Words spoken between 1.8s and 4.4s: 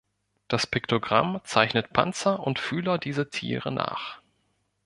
Panzer und Fühler dieser Tiere nach.